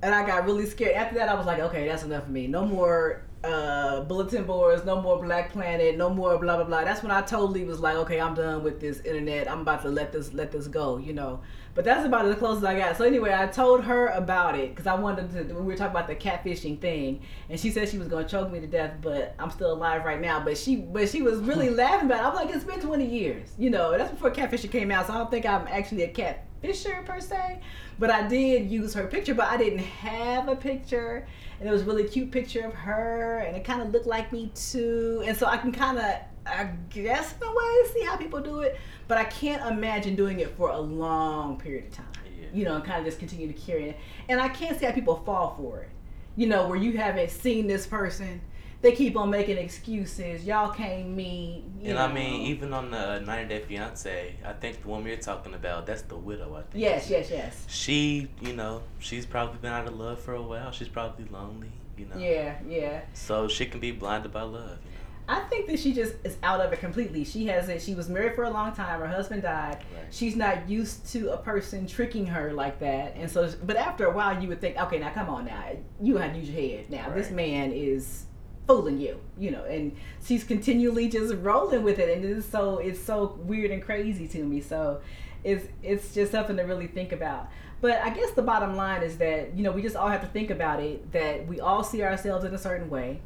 and 0.02 0.14
I 0.14 0.26
got 0.26 0.45
really 0.45 0.67
scared. 0.67 0.95
After 0.95 1.17
that, 1.17 1.28
I 1.28 1.35
was 1.35 1.47
like, 1.47 1.61
okay, 1.61 1.87
that's 1.87 2.02
enough 2.02 2.25
for 2.25 2.31
me. 2.31 2.47
No 2.47 2.64
more 2.64 3.23
uh, 3.45 4.00
bulletin 4.02 4.45
boards, 4.45 4.85
no 4.85 5.00
more 5.00 5.23
Black 5.23 5.52
Planet, 5.52 5.97
no 5.97 6.11
more 6.11 6.38
blah 6.38 6.57
blah 6.57 6.64
blah. 6.64 6.85
That's 6.85 7.02
when 7.02 7.12
I 7.12 7.23
totally 7.23 7.64
was 7.64 7.81
like, 7.81 7.97
okay, 7.97 8.21
I'm 8.21 8.35
done 8.35 8.62
with 8.62 8.81
this 8.81 9.00
internet. 9.00 9.50
I'm 9.50 9.61
about 9.61 9.83
to 9.83 9.88
let 9.88 10.12
this 10.12 10.33
let 10.33 10.52
this 10.52 10.69
go, 10.69 10.99
you 10.99 11.12
know. 11.12 11.40
But 11.78 11.85
that's 11.85 12.04
about 12.04 12.26
as 12.26 12.35
close 12.35 12.56
as 12.56 12.64
I 12.64 12.76
got. 12.76 12.97
So 12.97 13.04
anyway, 13.04 13.32
I 13.32 13.47
told 13.47 13.85
her 13.85 14.08
about 14.08 14.58
it 14.58 14.70
because 14.70 14.88
I 14.88 14.97
wanted 14.97 15.30
to. 15.30 15.54
We 15.54 15.62
were 15.62 15.76
talking 15.76 15.92
about 15.92 16.08
the 16.08 16.16
catfishing 16.16 16.80
thing, 16.80 17.20
and 17.49 17.61
she 17.61 17.70
said 17.70 17.88
she 17.88 17.99
was 17.99 18.08
gonna 18.08 18.26
choke 18.26 18.50
me 18.50 18.58
to 18.58 18.66
death, 18.66 18.94
but 19.00 19.37
I'm 19.38 19.49
still 19.49 19.75
alive 19.75 20.04
right 20.04 20.20
now. 20.20 20.42
But 20.44 20.58
she, 20.58 20.75
but 20.75 21.08
she 21.08 21.23
was 21.23 21.38
really 21.38 21.68
hmm. 21.68 21.76
laughing 21.76 22.06
about 22.06 22.25
it. 22.25 22.26
I'm 22.26 22.35
like, 22.35 22.52
it's 22.52 22.64
been 22.64 22.80
20 22.80 23.06
years, 23.06 23.50
you 23.58 23.70
know. 23.70 23.97
That's 23.97 24.11
before 24.11 24.32
catfishing 24.32 24.73
came 24.73 24.90
out, 24.90 25.06
so 25.06 25.12
I 25.12 25.18
don't 25.18 25.30
think 25.30 25.47
I'm 25.47 25.68
actually 25.68 26.02
a 26.02 26.12
catfisher 26.12 27.06
per 27.06 27.20
se. 27.20 27.61
But 28.00 28.11
I 28.11 28.26
did 28.26 28.68
use 28.68 28.92
her 28.94 29.06
picture, 29.06 29.35
but 29.37 29.47
I 29.47 29.56
didn't 29.56 29.78
have 29.78 30.49
a 30.49 30.56
picture, 30.56 31.28
and 31.61 31.68
it 31.68 31.70
was 31.70 31.82
a 31.82 31.85
really 31.85 32.08
cute 32.08 32.32
picture 32.32 32.66
of 32.66 32.75
her, 32.75 33.38
and 33.47 33.56
it 33.56 33.62
kind 33.62 33.82
of 33.82 33.92
looked 33.92 34.08
like 34.08 34.32
me 34.32 34.50
too. 34.52 35.23
And 35.25 35.37
so 35.37 35.47
I 35.47 35.56
can 35.56 35.70
kind 35.70 35.99
of, 35.99 36.16
I 36.49 36.71
guess, 36.90 37.35
in 37.37 37.47
a 37.47 37.50
way, 37.50 37.93
see 37.93 38.05
how 38.05 38.17
people 38.17 38.40
do 38.40 38.61
it. 38.61 38.78
But 39.07 39.19
I 39.19 39.25
can't 39.25 39.64
imagine 39.71 40.17
doing 40.17 40.40
it 40.40 40.57
for 40.57 40.71
a 40.71 40.78
long 40.78 41.59
period 41.59 41.87
of 41.87 41.93
time. 41.93 42.07
Yeah. 42.25 42.47
You 42.52 42.64
know, 42.64 42.76
and 42.76 42.85
kind 42.85 42.99
of 43.00 43.05
just 43.05 43.19
continue 43.19 43.47
to 43.47 43.52
carry 43.52 43.90
it. 43.90 43.97
And 44.28 44.40
I 44.40 44.49
can't 44.49 44.78
see 44.78 44.87
how 44.87 44.93
people 44.93 45.17
fall 45.25 45.55
for 45.57 45.81
it. 45.81 45.90
You 46.37 46.47
know, 46.47 46.69
where 46.69 46.78
you 46.78 46.97
haven't 46.97 47.31
seen 47.31 47.67
this 47.67 47.87
person, 47.87 48.40
they 48.81 48.93
keep 48.93 49.17
on 49.17 49.28
making 49.28 49.59
excuses. 49.59 50.45
Y'all 50.45 50.73
can't 50.73 51.09
meet. 51.09 51.64
You 51.81 51.88
And 51.88 51.95
know. 51.97 52.05
I 52.05 52.12
mean, 52.12 52.43
even 52.43 52.73
on 52.73 52.93
the 52.93 53.19
90 53.21 53.49
Day 53.49 53.61
Fiance, 53.64 54.37
I 54.45 54.52
think 54.52 54.83
the 54.83 54.88
woman 54.88 55.09
you're 55.09 55.17
talking 55.17 55.55
about, 55.55 55.87
that's 55.87 56.02
the 56.02 56.17
widow. 56.17 56.55
I 56.55 56.62
think. 56.71 56.85
Yes, 56.85 57.11
yes, 57.11 57.28
yes. 57.31 57.67
She, 57.69 58.28
you 58.40 58.52
know, 58.52 58.83
she's 59.00 59.26
probably 59.26 59.59
been 59.59 59.73
out 59.73 59.88
of 59.88 59.97
love 59.99 60.21
for 60.21 60.35
a 60.35 60.43
while. 60.43 60.71
She's 60.71 60.88
probably 60.88 61.25
lonely, 61.25 61.73
you 61.97 62.07
know. 62.07 62.17
Yeah, 62.17 62.57
yeah. 62.69 63.00
So 63.14 63.49
she 63.49 63.67
can 63.67 63.81
be 63.81 63.90
blinded 63.90 64.33
by 64.33 64.43
love. 64.43 64.78
You 64.85 64.98
I 65.28 65.40
think 65.40 65.66
that 65.66 65.78
she 65.78 65.92
just 65.92 66.14
is 66.25 66.38
out 66.42 66.61
of 66.61 66.73
it 66.73 66.80
completely. 66.80 67.23
She 67.23 67.47
has 67.49 67.68
it. 67.68 67.82
She 67.82 67.94
was 67.94 68.08
married 68.08 68.35
for 68.35 68.44
a 68.44 68.50
long 68.50 68.75
time. 68.75 69.00
Her 69.00 69.06
husband 69.06 69.42
died. 69.42 69.76
Right. 69.76 70.06
She's 70.11 70.37
not 70.37 70.66
used 70.68 71.06
to 71.12 71.32
a 71.32 71.37
person 71.37 71.87
tricking 71.87 72.26
her 72.26 72.54
like 72.54 72.80
that. 72.80 73.14
And 73.14 73.30
so, 73.30 73.52
but 73.64 73.76
after 73.76 74.06
a 74.06 74.11
while, 74.11 74.40
you 74.40 74.49
would 74.49 74.61
think, 74.61 74.78
okay, 74.78 74.99
now 74.99 75.11
come 75.11 75.28
on, 75.28 75.44
now 75.44 75.62
you 76.00 76.16
had 76.16 76.32
to 76.32 76.40
use 76.40 76.49
your 76.49 76.61
head. 76.61 76.90
Now 76.90 77.11
this 77.11 77.30
man 77.30 77.73
is 77.73 78.25
fooling 78.66 78.99
you, 78.99 79.20
you 79.37 79.50
know. 79.50 79.64
And 79.64 79.94
she's 80.25 80.44
continually 80.44 81.08
just 81.08 81.35
rolling 81.35 81.82
with 81.82 81.99
it, 81.99 82.16
and 82.16 82.25
it's 82.25 82.49
so 82.49 82.78
it's 82.78 83.00
so 83.00 83.38
weird 83.42 83.70
and 83.70 83.82
crazy 83.82 84.26
to 84.28 84.42
me. 84.42 84.62
So, 84.62 85.02
it's 85.44 85.66
it's 85.82 86.14
just 86.14 86.32
something 86.32 86.56
to 86.56 86.62
really 86.62 86.87
think 86.87 87.12
about. 87.12 87.50
But 87.82 88.00
I 88.02 88.11
guess 88.11 88.30
the 88.32 88.42
bottom 88.42 88.76
line 88.76 89.02
is 89.02 89.18
that 89.18 89.54
you 89.54 89.62
know 89.62 89.73
we 89.73 89.82
just 89.82 89.94
all 89.94 90.08
have 90.08 90.23
to 90.23 90.26
think 90.26 90.49
about 90.49 90.80
it. 90.80 91.12
That 91.12 91.47
we 91.47 91.61
all 91.61 91.85
see 91.85 92.02
ourselves 92.02 92.47
in 92.47 92.54
a 92.54 92.58
certain 92.58 92.88
way 92.88 93.20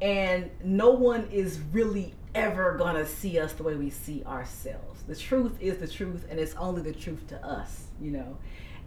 and 0.00 0.50
no 0.62 0.90
one 0.90 1.28
is 1.30 1.60
really 1.72 2.14
ever 2.34 2.76
gonna 2.76 3.06
see 3.06 3.38
us 3.38 3.52
the 3.54 3.62
way 3.62 3.74
we 3.74 3.90
see 3.90 4.22
ourselves. 4.24 5.02
The 5.08 5.16
truth 5.16 5.56
is 5.60 5.78
the 5.78 5.88
truth, 5.88 6.26
and 6.30 6.38
it's 6.38 6.54
only 6.54 6.82
the 6.82 6.92
truth 6.92 7.26
to 7.28 7.44
us, 7.44 7.86
you 8.00 8.10
know. 8.10 8.36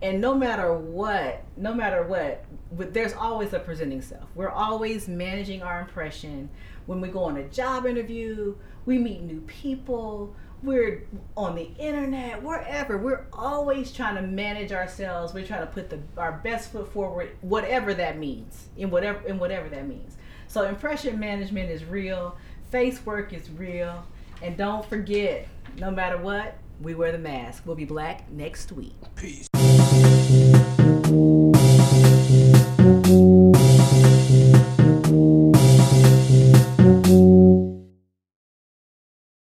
And 0.01 0.19
no 0.19 0.33
matter 0.33 0.73
what, 0.73 1.43
no 1.57 1.73
matter 1.73 2.03
what, 2.03 2.45
there's 2.71 3.13
always 3.13 3.53
a 3.53 3.59
presenting 3.59 4.01
self. 4.01 4.23
We're 4.33 4.49
always 4.49 5.07
managing 5.07 5.61
our 5.61 5.81
impression. 5.81 6.49
When 6.87 7.01
we 7.01 7.09
go 7.09 7.23
on 7.25 7.37
a 7.37 7.43
job 7.49 7.85
interview, 7.85 8.55
we 8.85 8.97
meet 8.97 9.21
new 9.21 9.41
people. 9.41 10.35
We're 10.63 11.07
on 11.37 11.55
the 11.55 11.71
internet, 11.77 12.41
wherever. 12.41 12.97
We're 12.97 13.25
always 13.33 13.91
trying 13.91 14.15
to 14.15 14.21
manage 14.23 14.71
ourselves. 14.71 15.33
We're 15.33 15.45
trying 15.45 15.61
to 15.61 15.71
put 15.71 15.89
the, 15.89 15.99
our 16.17 16.33
best 16.43 16.71
foot 16.71 16.91
forward, 16.91 17.35
whatever 17.41 17.93
that 17.95 18.17
means, 18.17 18.69
in 18.77 18.89
whatever 18.89 19.27
in 19.27 19.37
whatever 19.37 19.69
that 19.69 19.87
means. 19.87 20.17
So 20.51 20.67
impression 20.67 21.17
management 21.17 21.71
is 21.71 21.85
real, 21.85 22.35
face 22.71 23.05
work 23.05 23.31
is 23.31 23.49
real, 23.51 24.05
and 24.41 24.57
don't 24.57 24.83
forget, 24.83 25.47
no 25.77 25.89
matter 25.89 26.17
what, 26.17 26.57
we 26.81 26.93
wear 26.93 27.13
the 27.13 27.17
mask. 27.17 27.63
We'll 27.65 27.77
be 27.77 27.85
black 27.85 28.29
next 28.29 28.73
week. 28.73 28.95
Peace. 29.15 29.47